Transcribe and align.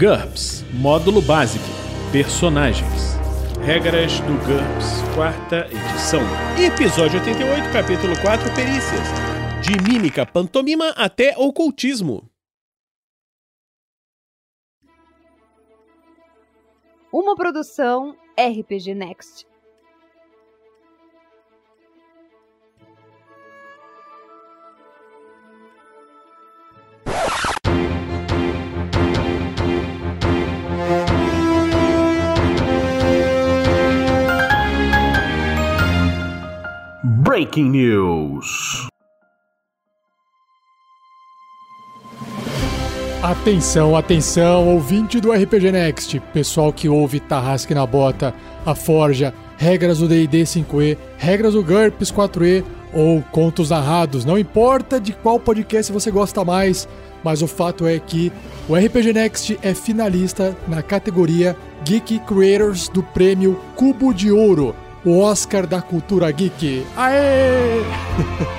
GURPS 0.00 0.64
Módulo 0.72 1.20
Básico 1.20 1.62
Personagens 2.10 3.18
Regras 3.62 4.18
do 4.20 4.32
GURPS, 4.46 5.02
quarta 5.14 5.66
edição. 5.66 6.22
Episódio 6.58 7.20
88, 7.20 7.70
capítulo 7.70 8.18
4 8.22 8.54
Perícias. 8.54 9.06
De 9.60 9.76
mímica, 9.92 10.24
pantomima 10.24 10.88
até 10.96 11.36
ocultismo. 11.36 12.26
Uma 17.12 17.36
produção 17.36 18.16
RPG 18.38 18.94
Next. 18.94 19.49
Breaking 37.40 37.70
News. 37.70 38.86
Atenção, 43.22 43.96
atenção, 43.96 44.68
ouvinte 44.68 45.18
do 45.18 45.32
RPG 45.32 45.72
Next, 45.72 46.20
pessoal 46.34 46.70
que 46.70 46.86
ouve 46.86 47.18
Tarrasque 47.18 47.74
na 47.74 47.86
Bota, 47.86 48.34
a 48.66 48.74
Forja, 48.74 49.32
regras 49.56 50.00
do 50.00 50.06
D&D 50.06 50.42
5e, 50.42 50.98
regras 51.16 51.54
do 51.54 51.64
GURPS 51.64 52.12
4e 52.12 52.62
ou 52.92 53.22
contos 53.32 53.70
narrados, 53.70 54.26
não 54.26 54.38
importa 54.38 55.00
de 55.00 55.14
qual 55.14 55.40
podcast 55.40 55.90
você 55.90 56.10
gosta 56.10 56.44
mais, 56.44 56.86
mas 57.24 57.40
o 57.40 57.46
fato 57.46 57.86
é 57.86 57.98
que 57.98 58.30
o 58.68 58.74
RPG 58.74 59.14
Next 59.14 59.58
é 59.62 59.72
finalista 59.72 60.54
na 60.68 60.82
categoria 60.82 61.56
Geek 61.84 62.18
Creators 62.26 62.90
do 62.90 63.02
prêmio 63.02 63.58
Cubo 63.76 64.12
de 64.12 64.30
Ouro, 64.30 64.76
o 65.04 65.18
Oscar 65.18 65.66
da 65.66 65.80
cultura 65.80 66.30
geek. 66.30 66.86
Aê! 66.96 67.82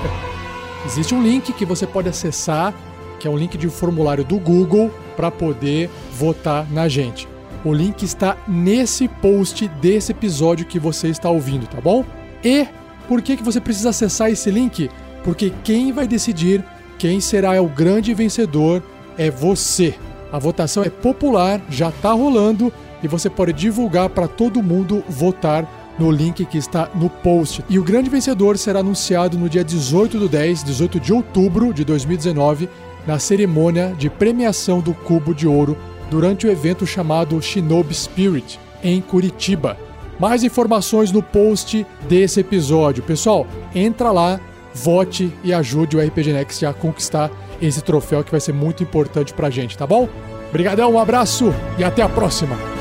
Existe 0.86 1.14
um 1.14 1.22
link 1.22 1.54
que 1.54 1.66
você 1.66 1.86
pode 1.86 2.10
acessar, 2.10 2.74
que 3.20 3.28
é 3.28 3.32
um 3.32 3.38
link 3.38 3.58
de 3.58 3.70
formulário 3.70 4.24
do 4.24 4.38
Google 4.40 4.92
para 5.16 5.30
poder 5.30 5.90
votar 6.14 6.70
na 6.72 6.88
gente. 6.88 7.28
O 7.64 7.72
link 7.72 8.04
está 8.04 8.38
nesse 8.48 9.08
post 9.08 9.68
desse 9.68 10.12
episódio 10.12 10.66
que 10.66 10.80
você 10.80 11.10
está 11.10 11.30
ouvindo, 11.30 11.68
tá 11.68 11.80
bom? 11.80 12.04
E 12.44 12.68
por 13.08 13.22
que, 13.22 13.38
que 13.38 13.44
você 13.44 13.62
precisa 13.62 13.90
acessar 13.90 14.32
esse 14.32 14.50
link? 14.50 14.90
Porque 15.24 15.54
quem 15.64 15.92
vai 15.92 16.08
decidir 16.08 16.66
quem 17.02 17.20
será 17.20 17.60
o 17.60 17.68
grande 17.68 18.14
vencedor 18.14 18.84
é 19.18 19.32
você. 19.32 19.96
A 20.32 20.38
votação 20.38 20.84
é 20.84 20.90
popular, 20.90 21.60
já 21.68 21.90
está 21.90 22.12
rolando 22.12 22.72
e 23.02 23.08
você 23.08 23.28
pode 23.28 23.54
divulgar 23.54 24.10
para 24.10 24.28
todo 24.28 24.62
mundo 24.62 25.04
votar 25.10 25.81
no 25.98 26.12
link 26.12 26.46
que 26.46 26.58
está 26.58 26.90
no 26.96 27.10
post. 27.10 27.64
E 27.70 27.78
o 27.78 27.84
grande 27.84 28.10
vencedor 28.10 28.58
será 28.58 28.80
anunciado 28.80 29.38
no 29.38 29.50
dia 29.50 29.64
18 29.64 30.20
do 30.20 30.30
10, 30.30 30.64
18 30.64 31.00
de 31.00 31.14
outubro 31.14 31.74
de 31.74 31.84
2019, 31.84 32.70
na 33.06 33.20
cerimônia 33.20 33.96
de 33.98 34.10
premiação 34.10 34.80
do 34.80 34.94
Cubo 34.94 35.34
de 35.34 35.48
Ouro 35.48 35.78
durante 36.10 36.46
o 36.46 36.52
evento 36.52 36.86
chamado 36.86 37.42
Shinobi 37.42 37.94
Spirit, 37.94 38.60
em 38.84 39.02
Curitiba. 39.02 39.78
Mais 40.20 40.44
informações 40.44 41.12
no 41.12 41.24
post 41.24 41.86
desse 42.08 42.40
episódio. 42.42 43.02
Pessoal, 43.02 43.48
entra 43.74 44.12
lá, 44.12 44.40
vote 44.74 45.34
e 45.44 45.54
ajude 45.54 45.98
o 45.98 46.00
RPG 46.00 46.34
Next 46.34 46.66
a 46.66 46.74
conquistar 46.74 47.32
esse 47.62 47.82
troféu 47.82 48.24
que 48.24 48.32
vai 48.32 48.40
ser 48.40 48.54
muito 48.54 48.84
importante 48.84 49.34
pra 49.34 49.50
gente, 49.50 49.78
tá 49.78 49.88
bom? 49.88 50.08
Obrigadão, 50.50 50.94
um 50.94 51.00
abraço 51.00 51.54
e 51.78 51.84
até 51.84 52.02
a 52.02 52.10
próxima! 52.10 52.81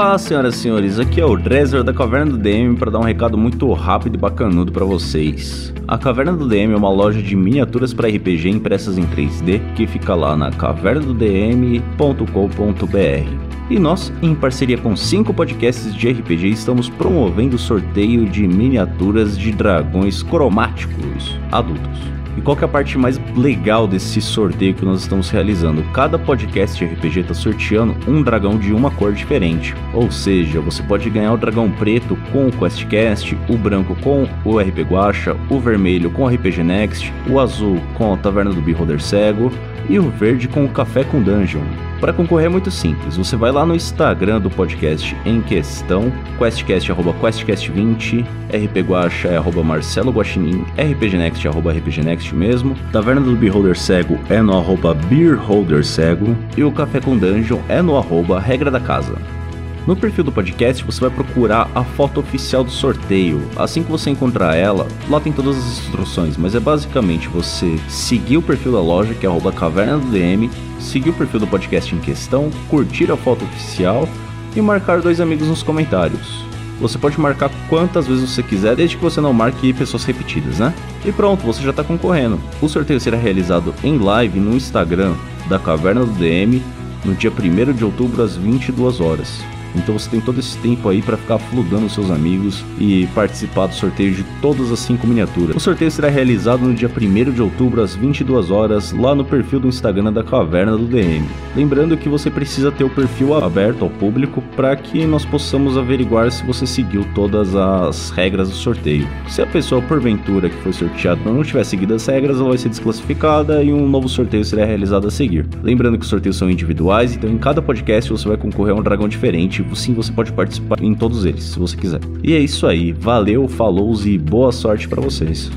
Olá, 0.00 0.16
senhoras 0.16 0.54
e 0.54 0.58
senhores, 0.60 0.98
aqui 0.98 1.20
é 1.20 1.26
o 1.26 1.36
Dresser 1.36 1.84
da 1.84 1.92
Caverna 1.92 2.32
do 2.32 2.38
DM 2.38 2.74
para 2.74 2.90
dar 2.90 3.00
um 3.00 3.04
recado 3.04 3.36
muito 3.36 3.70
rápido 3.74 4.14
e 4.14 4.18
bacanudo 4.18 4.72
para 4.72 4.82
vocês. 4.82 5.74
A 5.86 5.98
Caverna 5.98 6.32
do 6.32 6.48
DM 6.48 6.72
é 6.72 6.76
uma 6.76 6.88
loja 6.88 7.20
de 7.20 7.36
miniaturas 7.36 7.92
para 7.92 8.08
RPG 8.08 8.48
impressas 8.48 8.96
em 8.96 9.04
3D 9.04 9.60
que 9.74 9.86
fica 9.86 10.14
lá 10.14 10.34
na 10.34 10.50
cavernadodm.com.br. 10.52 13.28
E 13.68 13.78
nós, 13.78 14.10
em 14.22 14.34
parceria 14.34 14.78
com 14.78 14.96
cinco 14.96 15.34
podcasts 15.34 15.94
de 15.94 16.10
RPG, 16.10 16.48
estamos 16.48 16.88
promovendo 16.88 17.56
o 17.56 17.58
sorteio 17.58 18.26
de 18.26 18.48
miniaturas 18.48 19.36
de 19.36 19.52
dragões 19.52 20.22
cromáticos 20.22 21.38
adultos. 21.52 22.19
E 22.36 22.40
qual 22.40 22.56
que 22.56 22.64
é 22.64 22.66
a 22.66 22.68
parte 22.68 22.96
mais 22.96 23.20
legal 23.36 23.86
desse 23.86 24.20
sorteio 24.20 24.74
que 24.74 24.84
nós 24.84 25.02
estamos 25.02 25.30
realizando? 25.30 25.82
Cada 25.92 26.18
podcast 26.18 26.78
de 26.78 26.92
RPG 26.92 27.20
está 27.20 27.34
sorteando 27.34 27.96
um 28.08 28.22
dragão 28.22 28.58
de 28.58 28.72
uma 28.72 28.90
cor 28.90 29.12
diferente. 29.12 29.74
Ou 29.92 30.10
seja, 30.10 30.60
você 30.60 30.82
pode 30.82 31.10
ganhar 31.10 31.32
o 31.32 31.36
dragão 31.36 31.70
preto 31.70 32.16
com 32.32 32.46
o 32.46 32.52
QuestCast, 32.52 33.36
o 33.48 33.56
branco 33.56 33.96
com 33.96 34.28
o 34.44 34.58
RP 34.58 34.80
Guacha, 34.88 35.36
o 35.48 35.58
vermelho 35.58 36.10
com 36.10 36.22
o 36.22 36.28
RPG 36.28 36.62
Next, 36.62 37.12
o 37.28 37.40
azul 37.40 37.80
com 37.94 38.14
a 38.14 38.16
Taverna 38.16 38.52
do 38.52 38.60
Beholder 38.60 39.00
Cego 39.00 39.50
e 39.88 39.98
o 39.98 40.10
verde 40.10 40.48
com 40.48 40.64
o 40.64 40.68
Café 40.68 41.04
com 41.04 41.22
Dungeon. 41.22 41.62
Para 42.00 42.12
concorrer 42.12 42.46
é 42.46 42.48
muito 42.48 42.70
simples, 42.70 43.16
você 43.16 43.36
vai 43.36 43.52
lá 43.52 43.66
no 43.66 43.74
Instagram 43.74 44.40
do 44.40 44.48
podcast 44.50 45.14
em 45.26 45.40
questão, 45.40 46.10
questcast 46.38 46.90
arroba 46.90 47.12
questcast20, 47.12 48.24
rpguacha 48.48 49.28
é 49.28 49.36
arroba 49.36 49.62
marcelo 49.62 50.10
guaxinim, 50.10 50.64
rpgnext 50.76 51.46
arroba 51.46 51.72
rpgnext 51.72 52.32
mesmo, 52.32 52.74
Taverna 52.90 53.20
do 53.20 53.36
Beholder 53.36 53.76
Cego 53.76 54.18
é 54.30 54.40
no 54.40 54.56
arroba 54.56 54.94
beerholder 54.94 55.84
cego 55.84 56.36
e 56.56 56.64
o 56.64 56.72
Café 56.72 57.00
com 57.00 57.18
Dungeon 57.18 57.60
é 57.68 57.82
no 57.82 57.96
arroba 57.96 58.40
regra 58.40 58.70
da 58.70 58.80
casa. 58.80 59.39
No 59.86 59.96
perfil 59.96 60.24
do 60.24 60.32
podcast 60.32 60.84
você 60.84 61.00
vai 61.00 61.10
procurar 61.10 61.70
a 61.74 61.82
foto 61.82 62.20
oficial 62.20 62.62
do 62.62 62.70
sorteio. 62.70 63.42
Assim 63.56 63.82
que 63.82 63.90
você 63.90 64.10
encontrar 64.10 64.54
ela, 64.54 64.86
lá 65.08 65.18
tem 65.20 65.32
todas 65.32 65.56
as 65.56 65.78
instruções, 65.78 66.36
mas 66.36 66.54
é 66.54 66.60
basicamente 66.60 67.28
você 67.28 67.78
seguir 67.88 68.36
o 68.36 68.42
perfil 68.42 68.72
da 68.72 68.80
loja, 68.80 69.14
que 69.14 69.24
é 69.24 69.28
arroba 69.28 69.52
caverna 69.52 69.98
do 69.98 70.10
DM, 70.10 70.50
seguir 70.78 71.10
o 71.10 71.14
perfil 71.14 71.40
do 71.40 71.46
podcast 71.46 71.94
em 71.94 71.98
questão, 71.98 72.50
curtir 72.68 73.10
a 73.10 73.16
foto 73.16 73.44
oficial 73.44 74.08
e 74.54 74.60
marcar 74.60 75.00
dois 75.00 75.20
amigos 75.20 75.48
nos 75.48 75.62
comentários. 75.62 76.44
Você 76.78 76.98
pode 76.98 77.20
marcar 77.20 77.50
quantas 77.68 78.06
vezes 78.06 78.30
você 78.30 78.42
quiser, 78.42 78.74
desde 78.74 78.96
que 78.96 79.02
você 79.02 79.20
não 79.20 79.34
marque 79.34 79.72
pessoas 79.72 80.04
repetidas, 80.04 80.58
né? 80.58 80.72
E 81.04 81.12
pronto, 81.12 81.44
você 81.44 81.62
já 81.62 81.70
está 81.70 81.84
concorrendo. 81.84 82.40
O 82.60 82.68
sorteio 82.68 83.00
será 83.00 83.18
realizado 83.18 83.74
em 83.84 83.98
live 83.98 84.40
no 84.40 84.56
Instagram 84.56 85.14
da 85.48 85.58
Caverna 85.58 86.04
do 86.04 86.12
DM 86.12 86.62
no 87.04 87.14
dia 87.14 87.30
1 87.30 87.72
de 87.72 87.84
outubro 87.84 88.22
às 88.22 88.36
22 88.36 89.00
horas. 89.00 89.42
Então 89.74 89.98
você 89.98 90.10
tem 90.10 90.20
todo 90.20 90.40
esse 90.40 90.56
tempo 90.58 90.88
aí 90.88 91.02
para 91.02 91.16
ficar 91.16 91.38
fludando 91.38 91.88
seus 91.88 92.10
amigos 92.10 92.64
e 92.78 93.06
participar 93.14 93.66
do 93.66 93.74
sorteio 93.74 94.14
de 94.14 94.24
todas 94.40 94.70
as 94.72 94.78
5 94.80 95.06
miniaturas. 95.06 95.56
O 95.56 95.60
sorteio 95.60 95.90
será 95.90 96.08
realizado 96.08 96.62
no 96.62 96.74
dia 96.74 96.88
1 96.88 97.32
de 97.32 97.42
outubro 97.42 97.82
às 97.82 97.94
22 97.94 98.50
horas 98.50 98.92
lá 98.92 99.14
no 99.14 99.24
perfil 99.24 99.60
do 99.60 99.68
Instagram 99.68 100.12
da 100.12 100.22
Caverna 100.22 100.76
do 100.76 100.86
DM. 100.86 101.24
Lembrando 101.54 101.96
que 101.96 102.08
você 102.08 102.30
precisa 102.30 102.70
ter 102.70 102.84
o 102.84 102.90
perfil 102.90 103.34
aberto 103.34 103.84
ao 103.84 103.90
público 103.90 104.42
para 104.56 104.74
que 104.76 105.04
nós 105.06 105.24
possamos 105.24 105.76
averiguar 105.76 106.30
se 106.30 106.44
você 106.44 106.66
seguiu 106.66 107.06
todas 107.14 107.54
as 107.54 108.10
regras 108.10 108.48
do 108.48 108.54
sorteio. 108.54 109.08
Se 109.28 109.42
a 109.42 109.46
pessoa 109.46 109.82
porventura 109.82 110.48
que 110.48 110.56
foi 110.56 110.72
sorteada 110.72 111.20
não 111.24 111.42
tiver 111.42 111.64
seguido 111.64 111.94
as 111.94 112.06
regras, 112.06 112.38
ela 112.38 112.48
vai 112.48 112.58
ser 112.58 112.68
desclassificada 112.68 113.62
e 113.62 113.72
um 113.72 113.88
novo 113.88 114.08
sorteio 114.08 114.44
será 114.44 114.64
realizado 114.64 115.06
a 115.06 115.10
seguir. 115.10 115.46
Lembrando 115.62 115.98
que 115.98 116.04
os 116.04 116.10
sorteios 116.10 116.36
são 116.36 116.50
individuais, 116.50 117.14
então 117.14 117.30
em 117.30 117.38
cada 117.38 117.62
podcast 117.62 118.10
você 118.10 118.28
vai 118.28 118.36
concorrer 118.36 118.74
a 118.74 118.78
um 118.78 118.82
dragão 118.82 119.08
diferente 119.08 119.59
sim, 119.74 119.94
você 119.94 120.12
pode 120.12 120.32
participar 120.32 120.82
em 120.82 120.94
todos 120.94 121.24
eles, 121.24 121.44
se 121.44 121.58
você 121.58 121.76
quiser. 121.76 122.00
E 122.22 122.34
é 122.34 122.38
isso 122.38 122.66
aí, 122.66 122.92
valeu, 122.92 123.48
falou 123.48 123.90
e 124.04 124.18
boa 124.18 124.52
sorte 124.52 124.86
para 124.86 125.00
vocês. 125.00 125.50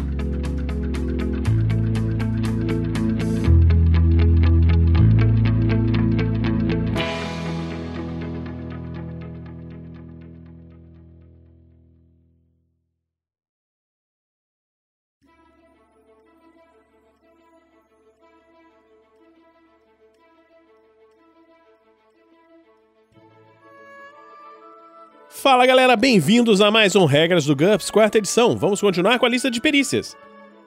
Fala 25.44 25.66
galera, 25.66 25.98
bem-vindos 25.98 26.62
a 26.62 26.72
mais 26.72 26.96
um 26.96 27.04
Regras 27.04 27.44
do 27.44 27.54
GURPS, 27.54 27.92
quarta 27.92 28.18
edição. 28.18 28.56
Vamos 28.56 28.80
continuar 28.80 29.20
com 29.20 29.26
a 29.26 29.30
lista 29.30 29.52
de 29.52 29.60
perícias. 29.60 30.16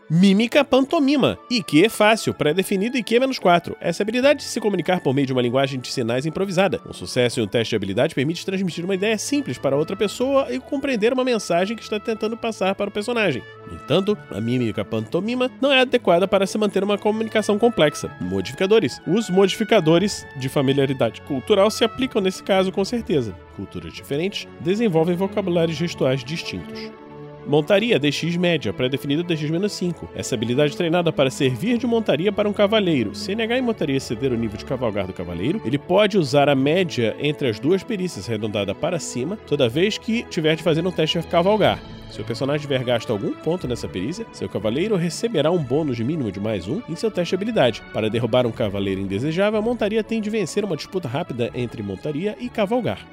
Mímica 0.09 0.65
pantomima. 0.65 1.37
IQ 1.51 1.89
fácil, 1.89 2.33
pré-definido 2.33 2.97
IQ 2.97 3.19
menos 3.19 3.41
4. 3.41 3.77
Essa 3.81 4.05
habilidade 4.05 4.39
de 4.39 4.45
se 4.45 4.61
comunicar 4.61 5.01
por 5.01 5.13
meio 5.13 5.27
de 5.27 5.33
uma 5.33 5.43
linguagem 5.43 5.81
de 5.81 5.89
sinais 5.89 6.25
improvisada. 6.25 6.81
Um 6.89 6.93
sucesso 6.93 7.41
em 7.41 7.43
um 7.43 7.47
teste 7.49 7.71
de 7.71 7.77
habilidade 7.77 8.15
permite 8.15 8.47
transmitir 8.47 8.85
uma 8.85 8.95
ideia 8.95 9.19
simples 9.19 9.59
para 9.59 9.77
outra 9.77 9.97
pessoa 9.97 10.47
e 10.49 10.61
compreender 10.61 11.13
uma 11.13 11.25
mensagem 11.25 11.77
que 11.77 11.83
está 11.83 11.99
tentando 11.99 12.37
passar 12.37 12.77
para 12.77 12.89
o 12.89 12.93
personagem. 12.93 13.43
No 13.67 13.75
entanto, 13.75 14.17
a 14.31 14.41
mímica 14.41 14.85
pantomima 14.85 15.51
não 15.61 15.73
é 15.73 15.81
adequada 15.81 16.29
para 16.29 16.47
se 16.47 16.57
manter 16.57 16.85
uma 16.85 16.97
comunicação 16.97 17.59
complexa. 17.59 18.09
Modificadores. 18.21 19.01
Os 19.09 19.29
modificadores 19.29 20.25
de 20.37 20.49
familiaridade 20.49 21.21
cultural 21.23 21.69
se 21.69 21.83
aplicam 21.83 22.23
nesse 22.23 22.45
caso 22.45 22.71
com 22.71 22.85
certeza. 22.85 23.35
Culturas 23.57 23.93
diferentes 23.93 24.47
desenvolvem 24.61 25.17
vocabulários 25.17 25.77
gestuais 25.77 26.23
distintos. 26.23 27.06
Montaria 27.47 27.97
DX 27.97 28.37
média, 28.37 28.73
pré-definida 28.73 29.23
DX-5. 29.23 30.09
Essa 30.17 30.35
habilidade 30.35 30.77
treinada 30.77 31.13
para 31.13 31.31
servir 31.31 31.79
de 31.79 31.87
montaria 31.87 32.33
para 32.33 32.49
um 32.49 32.53
cavaleiro. 32.53 33.15
Se 33.15 33.37
negar 33.37 33.57
em 33.57 33.63
montaria 33.63 33.97
exceder 33.97 34.33
o 34.33 34.37
nível 34.37 34.59
de 34.59 34.65
cavalgar 34.65 35.07
do 35.07 35.13
cavaleiro, 35.13 35.63
ele 35.65 35.79
pode 35.79 36.19
usar 36.19 36.49
a 36.49 36.57
média 36.57 37.15
entre 37.21 37.49
as 37.49 37.61
duas 37.61 37.85
perícias 37.85 38.29
arredondada 38.29 38.75
para 38.75 38.99
cima 38.99 39.37
toda 39.47 39.69
vez 39.69 39.97
que 39.97 40.25
tiver 40.25 40.57
de 40.57 40.63
fazer 40.65 40.85
um 40.85 40.91
teste 40.91 41.21
de 41.21 41.29
cavalgar. 41.29 41.81
Se 42.11 42.21
o 42.21 42.25
personagem 42.25 42.63
tiver 42.63 42.83
gasto 42.83 43.13
algum 43.13 43.33
ponto 43.33 43.69
nessa 43.69 43.87
perícia, 43.87 44.27
seu 44.33 44.49
cavaleiro 44.49 44.97
receberá 44.97 45.51
um 45.51 45.63
bônus 45.63 46.01
mínimo 46.01 46.33
de 46.33 46.41
mais 46.41 46.67
um 46.67 46.83
em 46.89 46.97
seu 46.97 47.13
teste 47.13 47.31
de 47.31 47.37
habilidade. 47.37 47.81
Para 47.93 48.11
derrubar 48.11 48.45
um 48.45 48.53
cavaleiro 48.53 49.01
indesejável, 49.01 49.61
a 49.61 49.63
montaria 49.63 50.03
tem 50.03 50.21
de 50.21 50.31
vencer 50.31 50.65
uma 50.65 50.77
disputa 50.77 51.07
rápida 51.07 51.49
entre 51.55 51.81
montaria 51.81 52.37
e 52.41 52.49
cavalgar. 52.49 53.07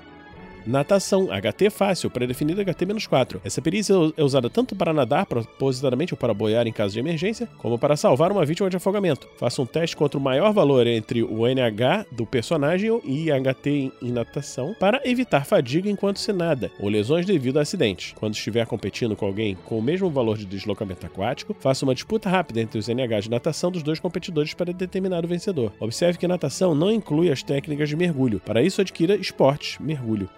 Natação, 0.65 1.27
HT 1.27 1.69
fácil, 1.69 2.09
pré-definida 2.09 2.63
HT-4. 2.63 3.41
Essa 3.43 3.61
perícia 3.61 3.93
é 4.15 4.23
usada 4.23 4.49
tanto 4.49 4.75
para 4.75 4.93
nadar 4.93 5.25
propositadamente 5.25 6.13
ou 6.13 6.17
para 6.17 6.33
boiar 6.33 6.65
em 6.67 6.71
caso 6.71 6.93
de 6.93 6.99
emergência, 6.99 7.49
como 7.57 7.77
para 7.77 7.97
salvar 7.97 8.31
uma 8.31 8.45
vítima 8.45 8.69
de 8.69 8.77
afogamento. 8.77 9.27
Faça 9.37 9.61
um 9.61 9.65
teste 9.65 9.95
contra 9.95 10.17
o 10.17 10.21
maior 10.21 10.53
valor 10.53 10.87
entre 10.87 11.21
o 11.21 11.45
NH 11.45 12.05
do 12.11 12.25
personagem 12.25 13.01
e 13.03 13.29
HT 13.29 13.91
em 14.01 14.11
natação 14.11 14.75
para 14.79 15.01
evitar 15.03 15.45
fadiga 15.45 15.89
enquanto 15.89 16.19
se 16.19 16.31
nada 16.31 16.71
ou 16.79 16.89
lesões 16.89 17.25
devido 17.25 17.59
a 17.59 17.61
acidente. 17.61 18.15
Quando 18.15 18.35
estiver 18.35 18.65
competindo 18.65 19.15
com 19.15 19.25
alguém 19.25 19.55
com 19.65 19.77
o 19.77 19.81
mesmo 19.81 20.09
valor 20.09 20.37
de 20.37 20.45
deslocamento 20.45 21.05
aquático, 21.05 21.55
faça 21.59 21.85
uma 21.85 21.93
disputa 21.93 22.29
rápida 22.29 22.61
entre 22.61 22.79
os 22.79 22.87
NH 22.87 23.21
de 23.21 23.29
natação 23.29 23.69
dos 23.69 23.83
dois 23.83 23.99
competidores 23.99 24.53
para 24.53 24.71
determinar 24.71 25.25
o 25.25 25.27
vencedor. 25.27 25.73
Observe 25.79 26.17
que 26.17 26.27
natação 26.27 26.73
não 26.73 26.91
inclui 26.91 27.31
as 27.31 27.43
técnicas 27.43 27.89
de 27.89 27.95
mergulho. 27.95 28.39
Para 28.39 28.61
isso, 28.61 28.81
adquira 28.81 29.15
esportes, 29.15 29.77
mergulho. 29.79 30.29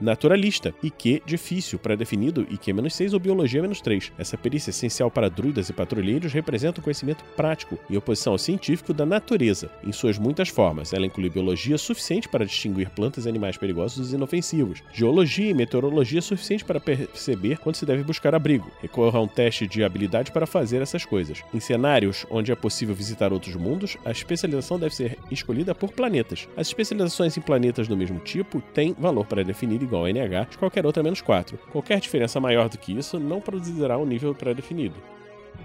Naturalista, 0.00 0.72
IQ 0.82 1.22
difícil, 1.26 1.78
pré-definido, 1.78 2.46
IQ-6 2.50 3.12
ou 3.12 3.20
Biologia-3. 3.20 4.12
Essa 4.16 4.38
perícia 4.38 4.70
essencial 4.70 5.10
para 5.10 5.28
druidas 5.28 5.68
e 5.68 5.72
patrulheiros 5.72 6.32
representa 6.32 6.80
o 6.80 6.82
conhecimento 6.82 7.24
prático, 7.36 7.78
em 7.90 7.96
oposição 7.96 8.32
ao 8.32 8.38
científico 8.38 8.94
da 8.94 9.04
natureza, 9.04 9.70
em 9.84 9.90
suas 9.90 10.16
muitas 10.16 10.48
formas. 10.48 10.92
Ela 10.92 11.06
inclui 11.06 11.28
biologia 11.28 11.76
suficiente 11.76 12.28
para 12.28 12.46
distinguir 12.46 12.90
plantas 12.90 13.26
e 13.26 13.28
animais 13.28 13.56
perigosos 13.56 13.98
dos 13.98 14.12
inofensivos, 14.12 14.82
geologia 14.92 15.50
e 15.50 15.54
meteorologia 15.54 16.22
suficiente 16.22 16.64
para 16.64 16.78
perceber 16.78 17.58
quando 17.58 17.76
se 17.76 17.86
deve 17.86 18.04
buscar 18.04 18.34
abrigo. 18.34 18.70
Recorra 18.80 19.18
a 19.18 19.22
um 19.22 19.28
teste 19.28 19.66
de 19.66 19.82
habilidade 19.82 20.30
para 20.30 20.46
fazer 20.46 20.80
essas 20.80 21.04
coisas. 21.04 21.42
Em 21.52 21.58
cenários 21.58 22.24
onde 22.30 22.52
é 22.52 22.54
possível 22.54 22.94
visitar 22.94 23.32
outros 23.32 23.56
mundos, 23.56 23.96
a 24.04 24.12
especialização 24.12 24.78
deve 24.78 24.94
ser 24.94 25.18
escolhida 25.30 25.74
por 25.74 25.90
planetas. 25.90 26.48
As 26.56 26.68
especializações 26.68 27.36
em 27.36 27.40
planetas 27.40 27.88
do 27.88 27.96
mesmo 27.96 28.20
tipo 28.20 28.60
têm 28.72 28.94
valor 28.98 29.26
pré-definido 29.26 29.87
igual 29.88 30.04
a 30.04 30.10
NH 30.10 30.50
de 30.50 30.58
qualquer 30.58 30.86
outra 30.86 31.02
menos 31.02 31.20
4. 31.20 31.58
Qualquer 31.72 31.98
diferença 31.98 32.38
maior 32.38 32.68
do 32.68 32.78
que 32.78 32.96
isso 32.96 33.18
não 33.18 33.40
produzirá 33.40 33.98
um 33.98 34.06
nível 34.06 34.34
pré-definido. 34.34 34.94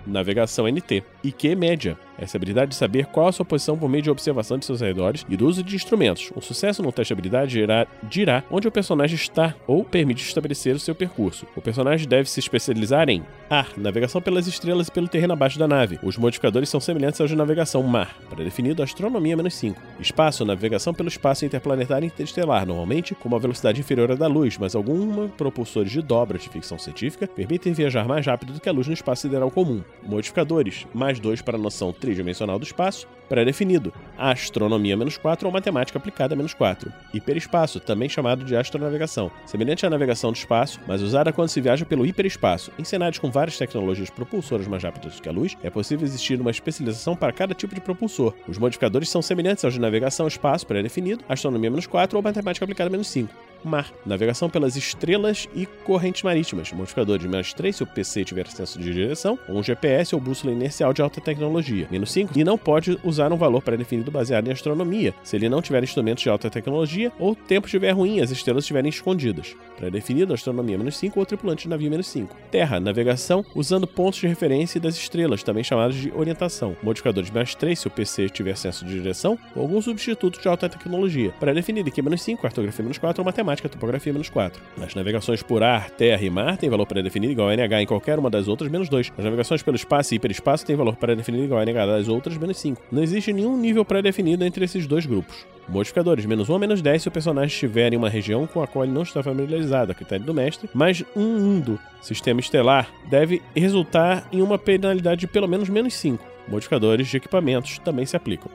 Navegação 0.08 0.66
NT. 0.68 1.04
IQ 1.24 1.56
média. 1.56 1.98
Essa 2.18 2.38
habilidade 2.38 2.72
de 2.72 2.76
saber 2.76 3.08
qual 3.08 3.28
a 3.28 3.32
sua 3.32 3.46
posição 3.46 3.78
por 3.78 3.90
meio 3.90 4.04
de 4.04 4.10
observação 4.10 4.58
de 4.58 4.66
seus 4.66 4.82
arredores 4.82 5.26
e 5.30 5.36
do 5.36 5.48
uso 5.48 5.64
de 5.64 5.76
instrumentos. 5.76 6.32
Um 6.36 6.42
sucesso 6.42 6.82
no 6.82 6.92
teste 6.92 7.14
de 7.14 7.20
habilidade 7.20 7.52
dirá, 7.52 7.88
dirá 8.04 8.44
onde 8.50 8.68
o 8.68 8.72
personagem 8.72 9.16
está 9.16 9.56
ou 9.68 9.84
permite 9.84 10.24
estabelecer 10.24 10.76
o 10.76 10.80
seu 10.80 10.96
percurso. 10.96 11.46
O 11.56 11.62
personagem 11.62 12.08
deve 12.08 12.30
se 12.30 12.40
especializar 12.40 13.10
em 13.10 13.24
Ar, 13.50 13.70
navegação 13.78 14.22
pelas 14.22 14.48
estrelas 14.48 14.88
e 14.88 14.92
pelo 14.92 15.08
terreno 15.08 15.34
abaixo 15.34 15.60
da 15.60 15.68
nave. 15.68 16.00
Os 16.02 16.18
modificadores 16.18 16.70
são 16.70 16.80
semelhantes 16.80 17.22
aos 17.22 17.30
de 17.30 17.36
navegação 17.36 17.84
Mar, 17.84 18.16
pré-definido 18.30 18.82
Astronomia 18.82 19.38
menos 19.38 19.54
5. 19.56 19.80
Espaço, 20.00 20.44
navegação 20.44 20.94
pelo 20.94 21.10
espaço 21.10 21.46
interplanetário 21.46 22.06
interestelar, 22.06 22.66
normalmente 22.66 23.14
com 23.14 23.28
uma 23.28 23.38
velocidade 23.38 23.80
inferior 23.80 24.12
à 24.12 24.16
da 24.16 24.28
luz, 24.28 24.58
mas 24.58 24.76
alguns 24.76 25.32
propulsores 25.32 25.92
de 25.92 26.02
dobra 26.02 26.40
de 26.40 26.50
ficção 26.50 26.80
científica 26.80 27.28
permitem 27.28 27.74
viajar 27.74 28.08
mais 28.08 28.26
rápido 28.26 28.54
do 28.54 28.60
que 28.60 28.70
a 28.70 28.72
luz 28.72 28.88
no 28.88 28.94
espaço 28.94 29.24
sideral 29.24 29.52
comum. 29.52 29.84
Modificadores, 30.02 30.88
mais 30.94 31.20
2 31.20 31.42
para 31.42 31.58
a 31.58 31.62
noção 31.62 31.92
tridimensional 32.14 32.60
do 32.60 32.64
espaço, 32.64 33.08
pré-definido. 33.28 33.92
Astronomia 34.18 34.96
menos 34.96 35.18
4 35.18 35.48
ou 35.48 35.52
matemática 35.52 35.98
aplicada 35.98 36.36
menos 36.36 36.54
4. 36.54 36.92
Hiperespaço, 37.14 37.80
também 37.80 38.08
chamado 38.08 38.46
de 38.46 38.56
astronavegação. 38.56 39.32
Semelhante 39.46 39.86
à 39.86 39.90
navegação 39.90 40.32
do 40.32 40.38
espaço, 40.38 40.80
mas 40.88 41.02
usada 41.02 41.34
quando 41.34 41.50
se 41.50 41.60
viaja 41.60 41.86
pelo 41.86 42.06
hiperespaço. 42.06 42.72
Em 42.78 42.84
cenários 42.84 43.20
com 43.20 43.32
várias 43.32 43.58
tecnologias 43.58 44.10
propulsoras 44.10 44.68
mais 44.68 44.84
rápidas 44.84 45.20
que 45.20 45.28
a 45.30 45.32
luz, 45.32 45.58
é 45.64 45.70
possível 45.70 46.06
existir 46.06 46.40
uma 46.40 46.52
especialização 46.52 47.16
para 47.16 47.34
cada 47.34 47.54
tipo 47.54 47.74
de 47.74 47.82
propulsor. 47.82 48.34
Os 48.48 48.58
modificadores 48.58 49.10
são 49.10 49.22
semelhantes 49.22 49.66
aos 49.66 49.74
de 49.74 49.80
navegação 49.80 50.28
espaço 50.28 50.68
pré-definido, 50.68 51.24
astronomia 51.28 51.70
menos 51.70 51.88
4 51.88 52.18
ou 52.18 52.24
matemática 52.24 52.64
aplicada 52.64 52.90
menos 52.90 53.08
5 53.08 53.54
mar. 53.64 53.92
Navegação 54.06 54.50
pelas 54.50 54.76
estrelas 54.76 55.48
e 55.56 55.66
correntes 55.66 56.24
marítimas. 56.24 56.72
Modificador 56.72 57.18
de 57.18 57.28
menos 57.28 57.54
3 57.54 57.76
se 57.76 57.84
o 57.84 57.88
PC 57.88 58.26
tiver 58.26 58.48
senso 58.48 58.80
de 58.80 58.94
direção, 58.94 59.40
ou 59.48 59.58
um 59.58 59.64
GPS 59.64 60.14
ou 60.14 60.22
bússola 60.22 60.54
inercial 60.54 60.94
de 60.94 61.02
alta 61.02 61.22
tecnologia. 61.22 61.88
Menos 61.94 62.12
5 62.12 62.38
e 62.38 62.44
não 62.44 62.58
pode 62.58 63.00
usar 63.04 63.32
um 63.32 63.38
valor 63.38 63.62
pré-definido 63.62 64.10
baseado 64.10 64.48
em 64.48 64.52
astronomia, 64.52 65.14
se 65.24 65.36
ele 65.36 65.48
não 65.48 65.62
tiver 65.62 65.84
instrumentos 65.84 66.24
de 66.24 66.30
alta 66.30 66.50
tecnologia 66.50 67.12
ou 67.20 67.32
o 67.32 67.36
tempo 67.36 67.68
estiver 67.68 67.92
ruim 67.92 68.18
e 68.18 68.22
as 68.22 68.32
estrelas 68.32 68.64
estiverem 68.64 68.90
escondidas. 68.90 69.56
Pré-definido 69.78 70.34
astronomia 70.34 70.78
menos 70.78 70.98
5 70.98 71.20
ou 71.20 71.26
tripulante 71.26 71.64
de 71.64 71.70
navio 71.70 71.92
menos 71.92 72.08
5. 72.08 72.36
Terra, 72.50 72.80
navegação 72.80 73.46
usando 73.56 73.86
pontos 73.86 74.20
de 74.20 74.28
referência 74.28 74.82
das 74.82 74.96
estrelas, 74.98 75.44
também 75.44 75.64
chamados 75.64 75.96
de 75.96 76.12
orientação. 76.16 76.76
Modificador 76.82 77.24
de 77.24 77.32
menos 77.32 77.54
3 77.56 77.78
se 77.78 77.88
o 77.88 77.92
PC 77.92 78.30
tiver 78.30 78.58
senso 78.58 78.84
de 78.84 78.94
direção, 78.94 79.38
ou 79.56 79.62
algum 79.62 79.82
substituto 79.82 80.42
de 80.42 80.48
alta 80.48 80.68
tecnologia. 80.68 81.32
Pré-definido 81.40 81.90
aqui 81.90 82.02
menos 82.02 82.22
5, 82.24 82.42
cartografia 82.42 82.84
menos 82.84 82.98
4 82.98 83.22
ou 83.22 83.26
matemática 83.26 83.54
matemática, 83.54 83.70
topografia, 83.70 84.14
menos 84.14 84.30
4. 84.30 84.62
As 84.82 84.96
navegações 84.96 85.44
por 85.44 85.64
ar, 85.64 85.90
terra 85.92 86.22
e 86.24 86.30
mar 86.30 86.58
têm 86.58 86.70
valor 86.70 86.86
pré-definido 86.86 87.32
igual 87.32 87.50
a 87.50 87.54
NH 87.54 87.82
em 87.82 87.86
qualquer 87.86 88.18
uma 88.18 88.30
das 88.30 88.48
outras, 88.48 88.72
menos 88.72 88.90
2. 88.90 89.12
As 89.18 89.24
navegações 89.24 89.62
pelo 89.62 89.76
espaço 89.76 90.14
e 90.14 90.18
hiperespaço 90.18 90.66
têm 90.66 90.76
valor 90.76 90.96
pré-definido 90.96 91.44
igual 91.44 91.60
a 91.60 91.66
NH 91.66 91.83
das 91.92 92.08
outras, 92.08 92.38
menos 92.38 92.58
5. 92.58 92.82
Não 92.92 93.04
existe 93.04 93.34
nenhum 93.34 93.58
nível 93.58 93.84
pré-definido 93.84 94.44
entre 94.46 94.64
esses 94.64 94.88
dois 94.88 95.06
grupos. 95.06 95.46
Modificadores, 95.68 96.26
menos 96.26 96.50
1 96.50 96.56
a 96.56 96.60
menos 96.60 96.82
10 96.82 97.02
se 97.02 97.08
o 97.08 97.12
personagem 97.12 97.54
estiver 97.54 97.94
em 97.94 97.98
uma 97.98 98.10
região 98.10 98.46
com 98.46 98.62
a 98.62 98.68
qual 98.68 98.84
ele 98.84 98.94
não 98.94 99.04
está 99.04 99.24
familiarizado, 99.24 99.92
a 99.92 99.96
critério 99.96 100.26
do 100.26 100.34
mestre, 100.34 100.70
mas 100.74 101.04
um 101.16 101.40
mundo, 101.40 101.80
sistema 102.02 102.42
estelar, 102.42 102.90
deve 103.10 103.42
resultar 103.56 104.28
em 104.32 104.42
uma 104.42 104.58
penalidade 104.58 105.22
de 105.22 105.28
pelo 105.28 105.48
menos 105.48 105.70
menos 105.70 105.94
5. 105.94 106.24
Modificadores 106.48 107.08
de 107.08 107.18
equipamentos 107.18 107.80
também 107.80 108.06
se 108.06 108.18
aplicam. 108.18 108.52